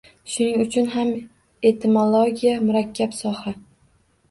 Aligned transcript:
Shuning 0.35 0.63
uchun 0.63 0.87
ham 0.93 1.11
etimologiya– 1.71 2.57
murakkab 2.65 3.17
soha. 3.21 3.57